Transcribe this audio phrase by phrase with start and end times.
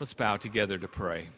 [0.00, 1.28] Let's bow together to pray.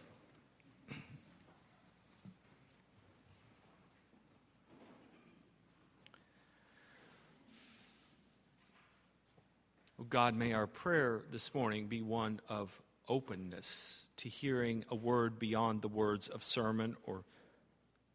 [10.01, 12.81] Oh God, may our prayer this morning be one of
[13.11, 17.25] openness to hearing a word beyond the words of sermon or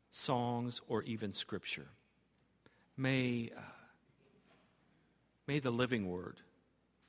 [0.10, 1.88] songs or even scripture.
[2.98, 3.62] May, uh,
[5.48, 6.38] may the living word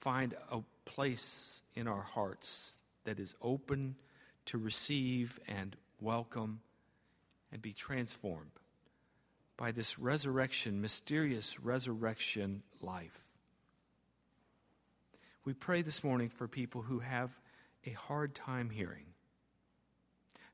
[0.01, 3.97] find a place in our hearts that is open
[4.47, 6.61] to receive and welcome
[7.51, 8.51] and be transformed
[9.57, 13.31] by this resurrection, mysterious resurrection life.
[15.45, 17.41] We pray this morning for people who have
[17.87, 19.07] a hard time hearing,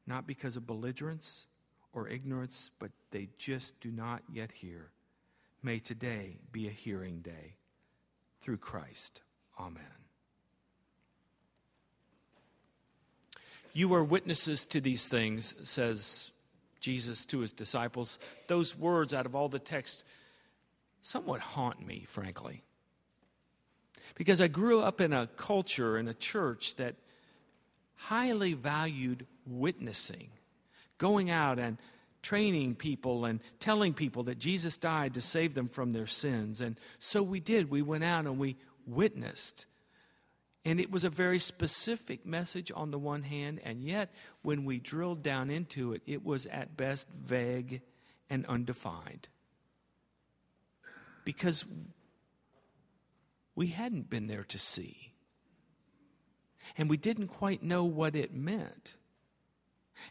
[0.07, 1.47] not because of belligerence
[1.93, 4.91] or ignorance, but they just do not yet hear.
[5.63, 7.57] May today be a hearing day
[8.41, 9.23] through Christ.
[9.59, 10.08] Amen.
[13.79, 16.33] You are witnesses to these things, says
[16.81, 18.19] Jesus to his disciples.
[18.49, 20.03] Those words out of all the text
[21.01, 22.65] somewhat haunt me, frankly.
[24.17, 26.97] Because I grew up in a culture, in a church that
[27.95, 30.31] highly valued witnessing,
[30.99, 31.79] going out and
[32.21, 36.61] training people and telling people that Jesus died to save them from their sins.
[36.61, 37.71] And so we did.
[37.71, 38.57] We went out and we
[38.89, 39.67] witnessed.
[40.65, 44.79] And it was a very specific message on the one hand, and yet when we
[44.79, 47.81] drilled down into it, it was at best vague
[48.29, 49.29] and undefined.
[51.25, 51.65] Because
[53.55, 55.15] we hadn't been there to see.
[56.77, 58.95] And we didn't quite know what it meant.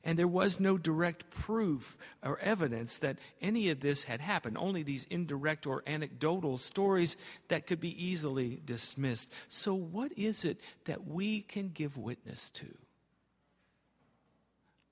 [0.04, 4.84] And there was no direct proof or evidence that any of this had happened, only
[4.84, 9.30] these indirect or anecdotal stories that could be easily dismissed.
[9.48, 12.68] So, what is it that we can give witness to?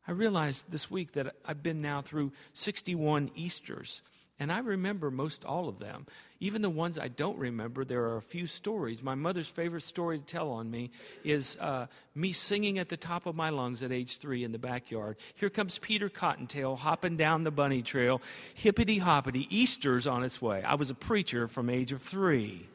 [0.07, 4.01] I realized this week that I've been now through 61 Easters
[4.39, 6.05] and I remember most all of them.
[6.41, 9.01] Even the ones I don't remember, there are a few stories.
[9.01, 10.91] My mother's favorite story to tell on me
[11.23, 14.59] is uh, me singing at the top of my lungs at age three in the
[14.59, 15.15] backyard.
[15.35, 18.21] Here comes Peter Cottontail hopping down the bunny trail,
[18.53, 20.61] hippity hoppity, Easter's on its way.
[20.63, 22.67] I was a preacher from age of three.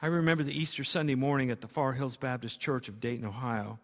[0.00, 3.80] I remember the Easter Sunday morning at the Far Hills Baptist Church of Dayton, Ohio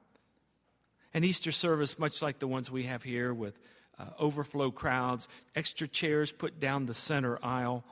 [1.16, 3.58] an Easter service much like the ones we have here with
[3.98, 7.84] uh, overflow crowds, extra chairs put down the center aisle.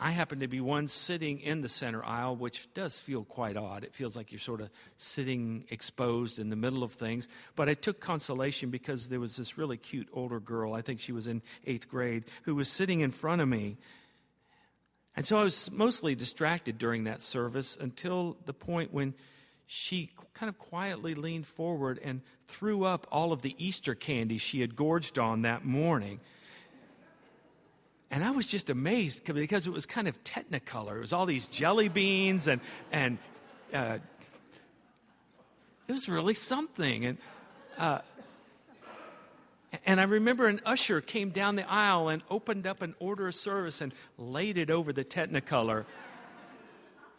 [0.00, 3.84] I happen to be one sitting in the center aisle, which does feel quite odd.
[3.84, 7.28] It feels like you're sort of sitting exposed in the middle of things.
[7.54, 11.12] But I took consolation because there was this really cute older girl, I think she
[11.12, 13.76] was in eighth grade, who was sitting in front of me.
[15.14, 19.14] And so I was mostly distracted during that service until the point when
[19.66, 24.60] she kind of quietly leaned forward and threw up all of the Easter candy she
[24.60, 26.20] had gorged on that morning.
[28.10, 30.96] And I was just amazed because it was kind of technicolor.
[30.96, 32.60] It was all these jelly beans and,
[32.92, 33.16] and
[33.72, 33.98] uh,
[35.88, 37.06] it was really something.
[37.06, 37.18] And,
[37.78, 38.00] uh,
[39.86, 43.34] and I remember an usher came down the aisle and opened up an order of
[43.34, 45.86] service and laid it over the technicolor.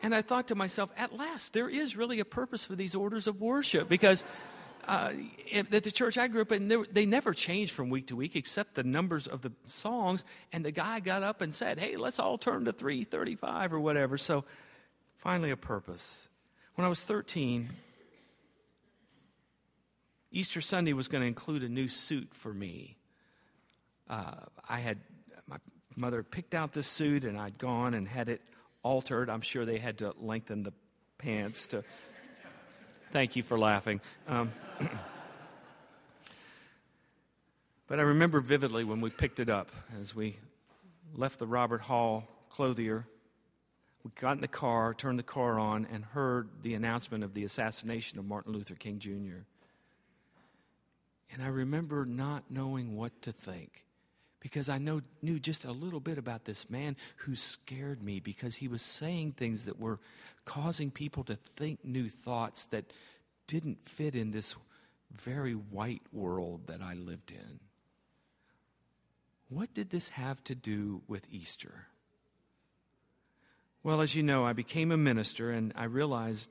[0.03, 3.25] And I thought to myself, at last, there is really a purpose for these orders
[3.25, 4.25] of worship because
[4.85, 5.13] uh,
[5.53, 8.75] at the church I grew up in, they never changed from week to week except
[8.75, 10.25] the numbers of the songs.
[10.51, 14.17] And the guy got up and said, hey, let's all turn to 335 or whatever.
[14.17, 14.43] So
[15.15, 16.27] finally, a purpose.
[16.75, 17.69] When I was 13,
[20.33, 22.97] Easter Sunday was going to include a new suit for me.
[24.09, 24.33] Uh,
[24.67, 24.97] I had,
[25.47, 25.57] my
[25.95, 28.41] mother picked out this suit, and I'd gone and had it
[28.83, 29.29] altered.
[29.29, 30.73] I'm sure they had to lengthen the
[31.17, 31.83] pants to.
[33.11, 34.01] Thank you for laughing.
[34.27, 34.51] Um,
[37.87, 39.71] but I remember vividly when we picked it up
[40.01, 40.37] as we
[41.15, 43.07] left the Robert Hall clothier.
[44.03, 47.45] We got in the car, turned the car on, and heard the announcement of the
[47.45, 49.45] assassination of Martin Luther King Jr.
[51.31, 53.85] And I remember not knowing what to think
[54.43, 58.55] because I know, knew just a little bit about this man who scared me because
[58.55, 60.01] he was saying things that were
[60.43, 62.91] causing people to think new thoughts that
[63.47, 64.57] didn't fit in this
[65.13, 67.61] very white world that I lived in.
[69.47, 71.87] What did this have to do with Easter?
[73.81, 76.49] Well, as you know, I became a minister and I realized,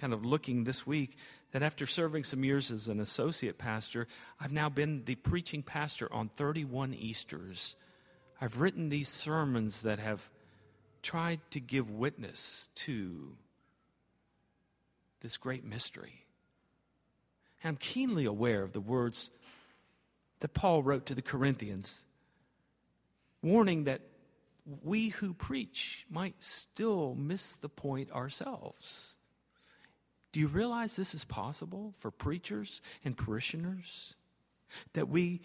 [0.00, 1.16] kind of looking this week,
[1.52, 4.06] that after serving some years as an associate pastor,
[4.40, 7.76] I've now been the preaching pastor on 31 Easters.
[8.40, 10.30] I've written these sermons that have
[11.02, 13.36] tried to give witness to
[15.20, 16.24] this great mystery.
[17.62, 19.30] And I'm keenly aware of the words
[20.40, 22.04] that Paul wrote to the Corinthians,
[23.42, 24.00] warning that
[24.82, 29.16] we who preach might still miss the point ourselves.
[30.32, 34.14] Do you realize this is possible for preachers and parishioners?
[34.92, 35.40] That we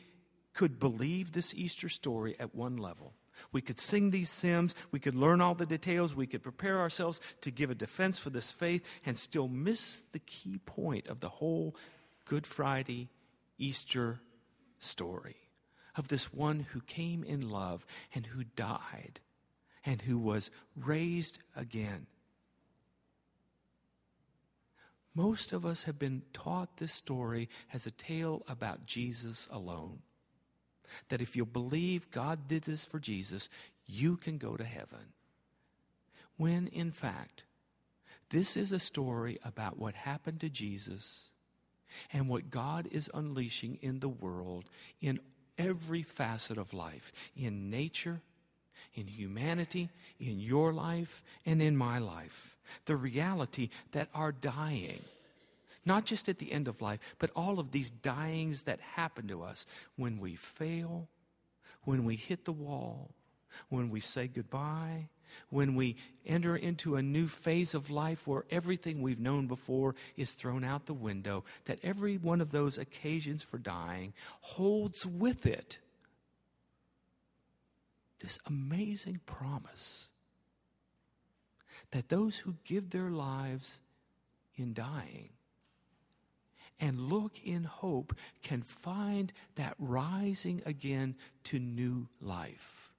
[0.53, 3.13] could believe this Easter story at one level.
[3.51, 7.19] We could sing these hymns, we could learn all the details, we could prepare ourselves
[7.41, 11.29] to give a defense for this faith and still miss the key point of the
[11.29, 11.75] whole
[12.23, 13.09] Good Friday
[13.57, 14.21] Easter
[14.79, 15.35] story
[15.95, 19.19] of this one who came in love and who died
[19.85, 22.07] and who was raised again.
[25.15, 29.99] Most of us have been taught this story as a tale about Jesus alone.
[31.09, 33.49] That if you believe God did this for Jesus,
[33.87, 35.13] you can go to heaven.
[36.37, 37.45] When in fact,
[38.29, 41.31] this is a story about what happened to Jesus
[42.11, 44.65] and what God is unleashing in the world
[44.99, 45.21] in
[45.57, 48.21] every facet of life, in nature,
[48.95, 49.89] in humanity,
[50.19, 52.57] in your life, and in my life.
[52.85, 55.03] The reality that our dying,
[55.85, 59.43] not just at the end of life, but all of these dyings that happen to
[59.43, 59.65] us
[59.97, 61.07] when we fail,
[61.83, 63.11] when we hit the wall,
[63.69, 65.09] when we say goodbye,
[65.49, 70.33] when we enter into a new phase of life where everything we've known before is
[70.33, 75.79] thrown out the window, that every one of those occasions for dying holds with it
[78.25, 80.09] this amazing promise
[81.91, 83.79] that those who give their lives
[84.55, 85.29] in dying
[86.79, 92.91] and look in hope can find that rising again to new life.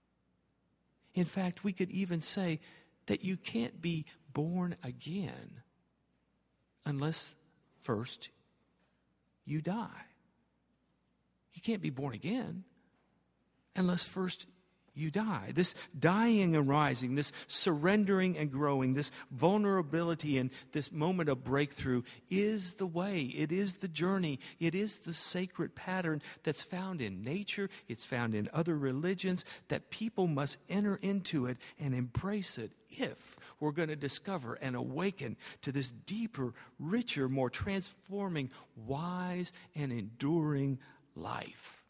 [1.14, 2.60] In fact, we could even say
[3.06, 5.60] that you can't be born again
[6.84, 7.34] unless
[7.80, 8.28] first
[9.44, 10.04] you die.
[11.52, 12.62] You can't be born again
[13.74, 14.46] unless first
[14.96, 15.52] you die.
[15.54, 22.02] This dying and rising, this surrendering and growing, this vulnerability and this moment of breakthrough
[22.28, 23.20] is the way.
[23.20, 24.40] It is the journey.
[24.58, 27.68] It is the sacred pattern that's found in nature.
[27.88, 33.36] It's found in other religions that people must enter into it and embrace it if
[33.60, 40.78] we're going to discover and awaken to this deeper, richer, more transforming, wise, and enduring
[41.14, 41.85] life.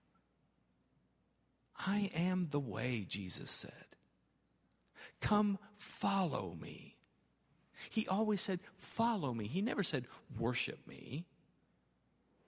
[1.78, 3.72] I am the way, Jesus said.
[5.20, 6.96] Come follow me.
[7.90, 9.46] He always said, Follow me.
[9.46, 10.06] He never said,
[10.38, 11.26] Worship me.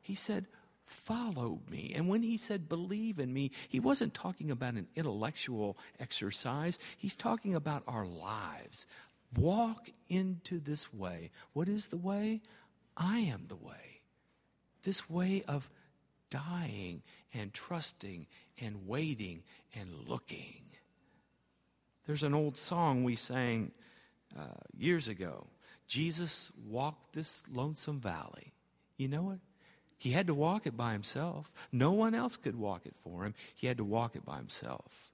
[0.01, 0.47] He said,
[0.85, 1.93] Follow me.
[1.95, 6.79] And when he said, Believe in me, he wasn't talking about an intellectual exercise.
[6.97, 8.87] He's talking about our lives.
[9.37, 11.31] Walk into this way.
[11.53, 12.41] What is the way?
[12.97, 14.01] I am the way.
[14.83, 15.69] This way of
[16.31, 17.03] dying
[17.33, 18.27] and trusting
[18.61, 19.43] and waiting
[19.75, 20.63] and looking.
[22.07, 23.73] There's an old song we sang
[24.39, 24.43] uh,
[24.77, 25.47] years ago
[25.89, 28.53] Jesus walked this lonesome valley.
[28.99, 29.39] You know what?
[29.97, 31.51] He had to walk it by himself.
[31.73, 33.35] No one else could walk it for him.
[33.55, 35.11] He had to walk it by himself.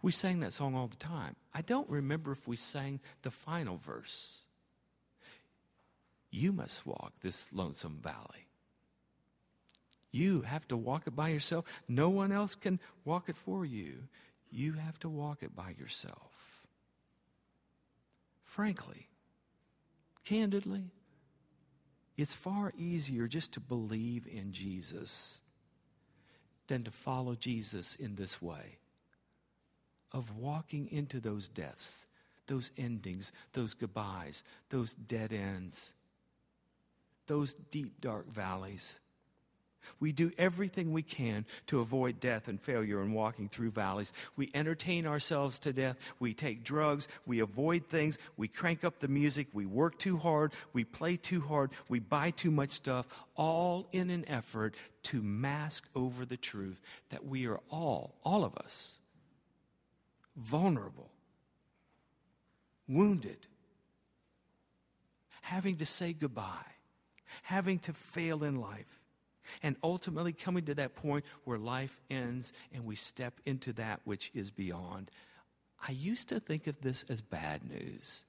[0.00, 1.34] We sang that song all the time.
[1.52, 4.38] I don't remember if we sang the final verse.
[6.30, 8.46] You must walk this lonesome valley.
[10.12, 11.64] You have to walk it by yourself.
[11.88, 14.04] No one else can walk it for you.
[14.50, 16.66] You have to walk it by yourself.
[18.44, 19.08] Frankly,
[20.24, 20.90] candidly,
[22.18, 25.40] it's far easier just to believe in Jesus
[26.66, 28.76] than to follow Jesus in this way
[30.12, 32.04] of walking into those deaths,
[32.46, 35.94] those endings, those goodbyes, those dead ends,
[37.26, 39.00] those deep, dark valleys
[40.00, 44.12] we do everything we can to avoid death and failure in walking through valleys.
[44.36, 45.96] We entertain ourselves to death.
[46.18, 47.08] We take drugs.
[47.26, 48.18] We avoid things.
[48.36, 49.48] We crank up the music.
[49.52, 50.52] We work too hard.
[50.72, 51.70] We play too hard.
[51.88, 54.74] We buy too much stuff, all in an effort
[55.04, 58.98] to mask over the truth that we are all, all of us,
[60.36, 61.10] vulnerable,
[62.88, 63.46] wounded,
[65.42, 66.72] having to say goodbye,
[67.42, 69.01] having to fail in life
[69.62, 74.30] and ultimately coming to that point where life ends and we step into that which
[74.34, 75.10] is beyond.
[75.86, 78.24] I used to think of this as bad news.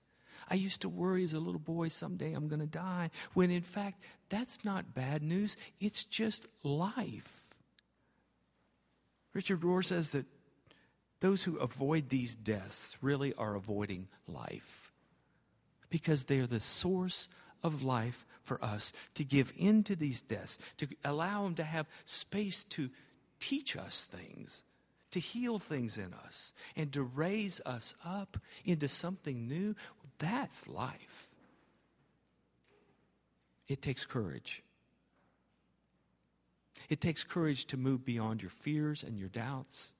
[0.49, 3.61] I used to worry as a little boy, someday I'm going to die, when in
[3.61, 5.55] fact, that's not bad news.
[5.79, 7.43] It's just life.
[9.33, 10.25] Richard Rohr says that
[11.19, 14.91] those who avoid these deaths really are avoiding life
[15.89, 17.29] because they're the source
[17.63, 22.63] of life for us to give into these deaths, to allow them to have space
[22.65, 22.89] to
[23.39, 24.63] teach us things,
[25.11, 29.75] to heal things in us, and to raise us up into something new.
[30.19, 31.29] That's life.
[33.67, 34.61] It takes courage.
[36.89, 39.93] It takes courage to move beyond your fears and your doubts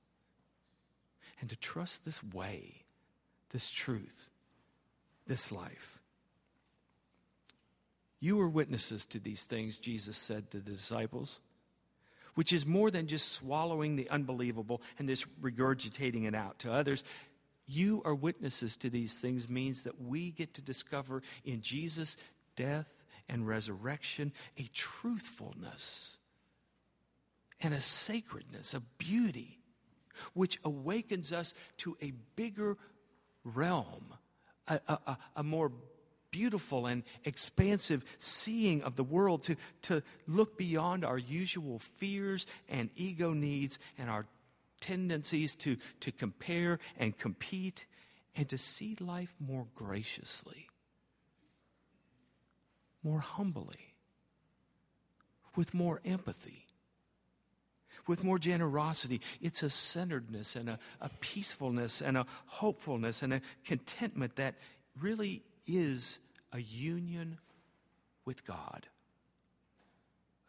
[1.39, 2.83] and to trust this way,
[3.51, 4.29] this truth,
[5.27, 6.02] this life.
[8.23, 11.41] You are witnesses to these things, Jesus said to the disciples,
[12.35, 17.03] which is more than just swallowing the unbelievable and this regurgitating it out to others.
[17.67, 22.15] You are witnesses to these things means that we get to discover in Jesus'
[22.55, 26.15] death and resurrection a truthfulness
[27.61, 29.59] and a sacredness, a beauty,
[30.33, 32.77] which awakens us to a bigger
[33.43, 34.13] realm,
[34.69, 35.73] a, a, a more
[36.33, 42.89] beautiful and expansive seeing of the world, to, to look beyond our usual fears and
[42.95, 44.25] ego needs and our
[44.81, 47.85] tendencies to, to compare and compete,
[48.35, 50.67] and to see life more graciously,
[53.03, 53.93] more humbly,
[55.55, 56.65] with more empathy
[58.05, 59.21] with more generosity.
[59.39, 64.55] It's a centeredness and a, a peacefulness and a hopefulness and a contentment that
[64.99, 66.19] really is
[66.51, 67.39] a union
[68.25, 68.87] with God.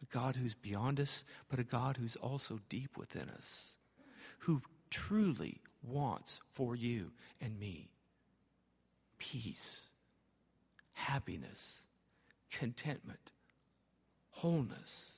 [0.01, 3.75] A God who's beyond us, but a God who's also deep within us,
[4.39, 7.89] who truly wants for you and me
[9.17, 9.87] peace,
[10.93, 11.79] happiness,
[12.51, 13.31] contentment,
[14.31, 15.15] wholeness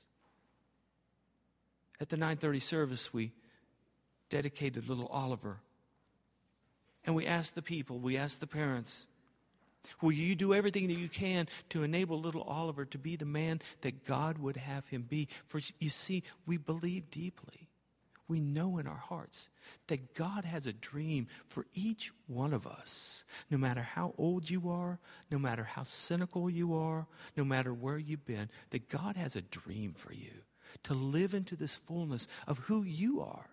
[1.99, 3.33] at the 9:30 service, we
[4.29, 5.61] dedicated little Oliver.
[7.03, 9.07] And we asked the people, we asked the parents,
[10.01, 13.61] will you do everything that you can to enable little Oliver to be the man
[13.81, 15.27] that God would have him be?
[15.45, 17.69] For you see, we believe deeply.
[18.27, 19.47] We know in our hearts
[19.87, 23.23] that God has a dream for each one of us.
[23.49, 24.99] No matter how old you are,
[25.31, 29.41] no matter how cynical you are, no matter where you've been, that God has a
[29.41, 30.31] dream for you
[30.83, 33.49] to live into this fullness of who you are.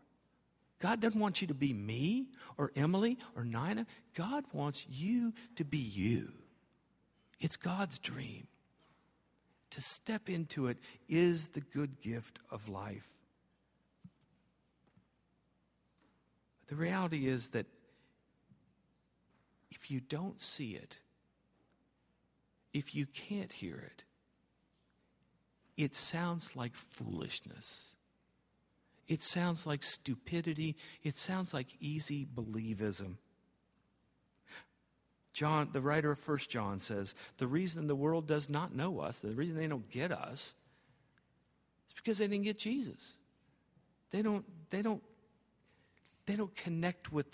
[0.81, 2.26] God doesn't want you to be me
[2.59, 3.87] or Emily or Nina.
[4.14, 6.33] God wants you to be you.
[7.40, 8.49] It's God's dream.
[9.71, 10.78] To step into it
[11.09, 13.09] is the good gift of life.
[16.69, 17.66] The reality is that
[19.71, 20.99] if you don't see it,
[22.73, 24.04] if you can't hear it,
[25.76, 27.97] it sounds like foolishness.
[29.06, 30.76] It sounds like stupidity.
[31.02, 33.16] It sounds like easy believism.
[35.32, 39.18] John, the writer of First John says, the reason the world does not know us,
[39.18, 40.54] the reason they don't get us,
[41.88, 43.18] is because they didn't get Jesus.
[44.12, 45.02] They don't, they don't,
[46.26, 47.26] they don't connect with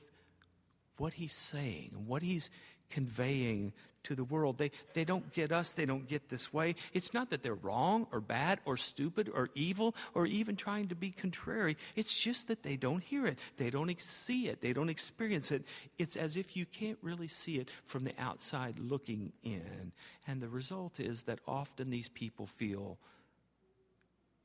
[0.96, 2.48] what he's saying and what he's
[2.88, 3.74] conveying
[4.04, 4.59] to the world.
[4.59, 6.75] They, they don't get us, they don't get this way.
[6.92, 10.95] It's not that they're wrong or bad or stupid or evil or even trying to
[10.95, 11.76] be contrary.
[11.97, 15.64] It's just that they don't hear it, they don't see it, they don't experience it.
[15.99, 19.92] It's as if you can't really see it from the outside looking in.
[20.26, 22.99] And the result is that often these people feel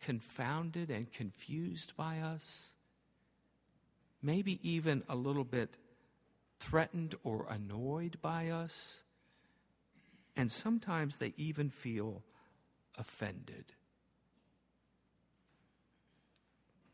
[0.02, 2.74] confounded and confused by us,
[4.22, 5.78] maybe even a little bit
[6.60, 9.04] threatened or annoyed by us
[10.36, 12.24] and sometimes they even feel
[12.98, 13.65] offended.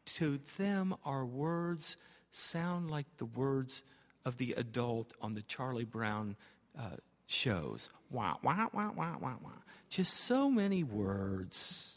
[0.05, 1.97] To them, our words
[2.31, 3.83] sound like the words
[4.25, 6.35] of the adult on the Charlie Brown
[6.77, 7.89] uh, shows.
[8.09, 9.51] Wah, wah, wah, wah, wah, wah.
[9.89, 11.95] Just so many words.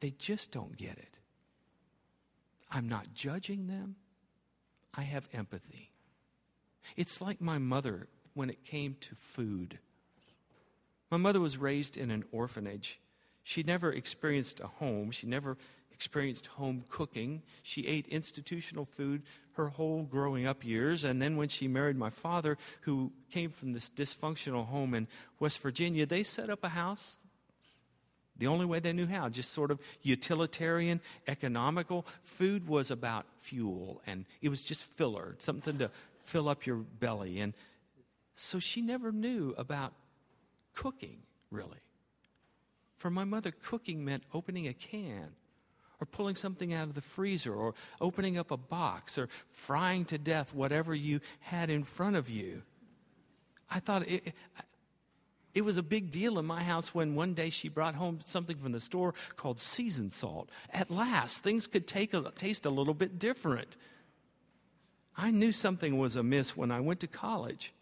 [0.00, 1.18] They just don't get it.
[2.70, 3.96] I'm not judging them.
[4.96, 5.90] I have empathy.
[6.96, 9.78] It's like my mother when it came to food.
[11.10, 13.00] My mother was raised in an orphanage.
[13.42, 15.10] She never experienced a home.
[15.10, 15.56] She never
[15.92, 17.42] experienced home cooking.
[17.62, 19.22] She ate institutional food
[19.52, 21.04] her whole growing up years.
[21.04, 25.06] And then when she married my father, who came from this dysfunctional home in
[25.38, 27.18] West Virginia, they set up a house
[28.36, 32.04] the only way they knew how, just sort of utilitarian, economical.
[32.22, 37.38] Food was about fuel, and it was just filler, something to fill up your belly.
[37.40, 37.54] And
[38.34, 39.92] so she never knew about
[40.74, 41.18] cooking,
[41.50, 41.78] really.
[42.96, 45.34] For my mother, cooking meant opening a can
[46.00, 50.18] or pulling something out of the freezer or opening up a box or frying to
[50.18, 52.62] death whatever you had in front of you.
[53.70, 54.34] I thought it,
[55.54, 58.56] it was a big deal in my house when one day she brought home something
[58.56, 60.50] from the store called seasoned salt.
[60.70, 63.76] At last, things could take a, taste a little bit different.
[65.16, 67.72] I knew something was amiss when I went to college.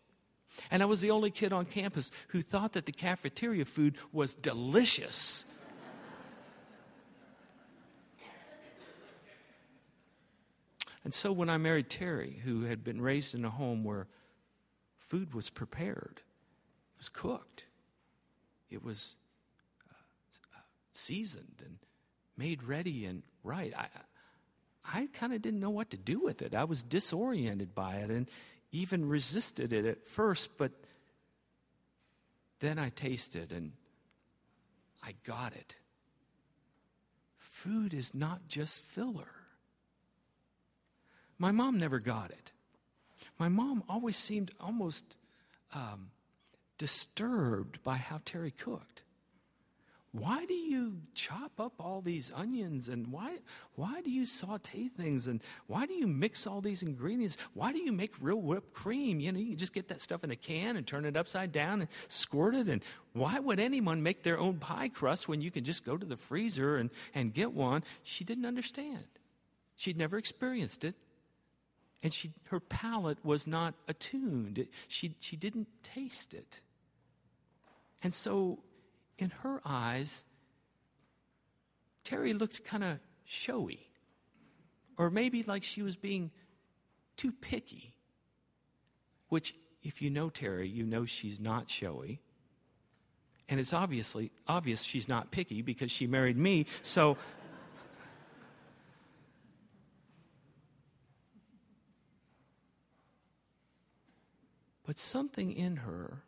[0.71, 4.35] And I was the only kid on campus who thought that the cafeteria food was
[4.35, 5.45] delicious.
[11.05, 14.09] and so when I married Terry, who had been raised in a home where
[14.99, 16.21] food was prepared,
[16.95, 17.65] it was cooked,
[18.71, 19.17] it was
[19.91, 19.95] uh,
[20.57, 20.61] uh
[20.93, 21.79] seasoned and
[22.37, 23.73] made ready and right.
[23.77, 23.89] I,
[24.85, 26.55] I kind of didn't know what to do with it.
[26.55, 28.29] I was disoriented by it and
[28.73, 30.73] even resisted it at first, but
[32.61, 33.73] then I tasted and
[35.05, 35.77] I got it.
[37.37, 39.29] Food is not just filler.
[41.39, 42.53] My mom never got it.
[43.39, 45.17] My mom always seemed almost
[45.75, 46.11] um,
[46.79, 49.03] disturbed by how Terry cooked
[50.13, 53.39] why do you chop up all these onions and why,
[53.77, 57.39] why do you saute things and why do you mix all these ingredients?
[57.55, 59.21] Why do you make real whipped cream?
[59.21, 61.81] You know, you just get that stuff in a can and turn it upside down
[61.81, 62.69] and squirt it.
[62.69, 62.83] And
[63.15, 66.19] why would anyone make their own pie crust when you can just go to the
[66.19, 67.83] freezer and, and get one?
[68.03, 69.07] She didn't understand.
[69.77, 70.95] She'd never experienced it.
[72.03, 74.67] And she, her palate was not attuned.
[74.89, 76.61] She, she didn't taste it.
[78.03, 78.59] And so
[79.23, 80.25] in her eyes,
[82.05, 83.89] Terry looked kind of showy,
[84.99, 86.31] or maybe like she was being
[87.17, 87.95] too picky.
[89.29, 92.21] Which, if you know Terry, you know she's not showy.
[93.49, 96.67] And it's obviously obvious she's not picky because she married me.
[96.83, 97.17] So
[104.85, 106.25] But something in her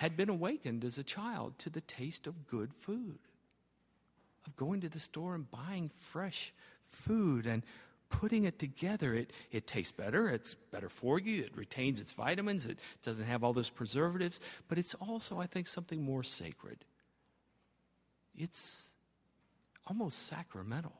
[0.00, 3.18] had been awakened as a child to the taste of good food,
[4.46, 6.54] of going to the store and buying fresh
[6.86, 7.62] food and
[8.08, 9.12] putting it together.
[9.12, 13.44] It, it tastes better, it's better for you, it retains its vitamins, it doesn't have
[13.44, 16.78] all those preservatives, but it's also, I think, something more sacred.
[18.34, 18.88] It's
[19.86, 20.94] almost sacramental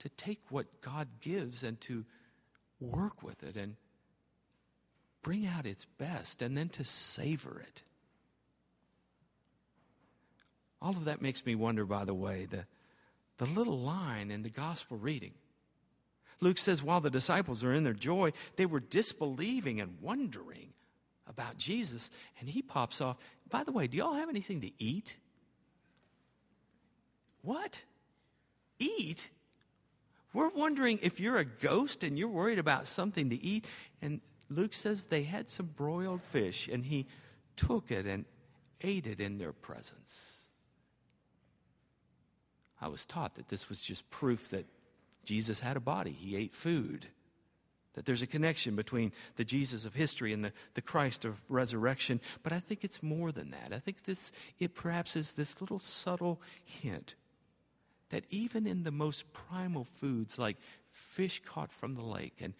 [0.00, 2.04] to take what God gives and to
[2.80, 3.76] work with it and
[5.22, 7.82] bring out its best and then to savor it.
[10.82, 12.64] All of that makes me wonder, by the way, the,
[13.38, 15.32] the little line in the gospel reading.
[16.40, 20.72] Luke says, while the disciples are in their joy, they were disbelieving and wondering
[21.28, 22.10] about Jesus.
[22.38, 23.18] And he pops off,
[23.50, 25.18] by the way, do y'all have anything to eat?
[27.42, 27.82] What?
[28.78, 29.28] Eat?
[30.32, 33.66] We're wondering if you're a ghost and you're worried about something to eat.
[34.00, 37.06] And Luke says they had some broiled fish, and he
[37.56, 38.24] took it and
[38.80, 40.39] ate it in their presence.
[42.80, 44.66] I was taught that this was just proof that
[45.24, 47.06] Jesus had a body, he ate food.
[47.94, 52.20] That there's a connection between the Jesus of history and the, the Christ of resurrection.
[52.42, 53.72] But I think it's more than that.
[53.72, 57.16] I think this, it perhaps is this little subtle hint
[58.10, 62.54] that even in the most primal foods like fish caught from the lake and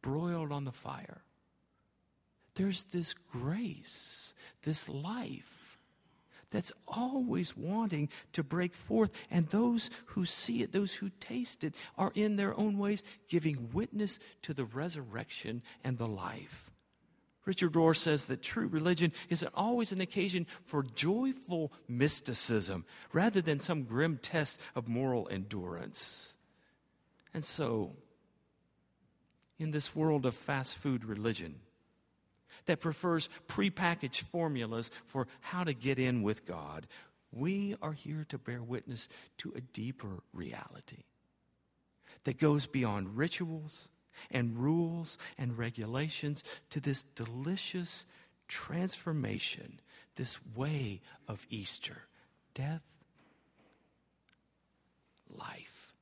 [0.00, 1.22] broiled on the fire,
[2.54, 5.67] there's this grace, this life
[6.50, 9.10] that's always wanting to break forth.
[9.30, 13.70] And those who see it, those who taste it, are in their own ways giving
[13.72, 16.70] witness to the resurrection and the life.
[17.44, 23.58] Richard Rohr says that true religion is always an occasion for joyful mysticism rather than
[23.58, 26.36] some grim test of moral endurance.
[27.32, 27.96] And so,
[29.58, 31.60] in this world of fast food religion,
[32.68, 36.86] that prefers prepackaged formulas for how to get in with God.
[37.32, 41.04] We are here to bear witness to a deeper reality
[42.24, 43.88] that goes beyond rituals
[44.30, 48.04] and rules and regulations to this delicious
[48.48, 49.80] transformation,
[50.16, 52.02] this way of Easter
[52.52, 52.82] death,
[55.30, 55.94] life.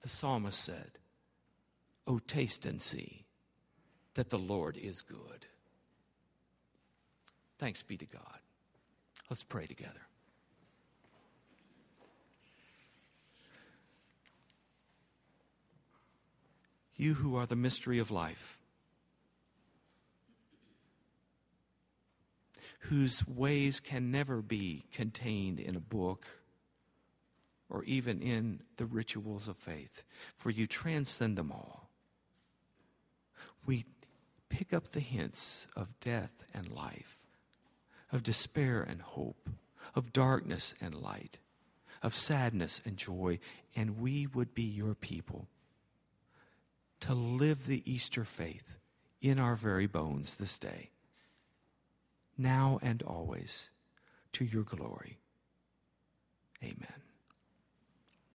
[0.00, 0.92] The psalmist said,
[2.06, 3.21] Oh, taste and see
[4.14, 5.46] that the Lord is good.
[7.58, 8.38] Thanks be to God.
[9.30, 10.00] Let's pray together.
[16.96, 18.58] You who are the mystery of life,
[22.80, 26.26] whose ways can never be contained in a book
[27.70, 31.88] or even in the rituals of faith, for you transcend them all.
[33.64, 33.84] We
[34.52, 37.24] pick up the hints of death and life,
[38.12, 39.48] of despair and hope,
[39.94, 41.38] of darkness and light,
[42.02, 43.38] of sadness and joy,
[43.74, 45.48] and we would be your people
[47.00, 48.76] to live the Easter faith
[49.22, 50.90] in our very bones this day,
[52.36, 53.70] now and always,
[54.32, 55.18] to your glory.
[56.62, 57.11] Amen.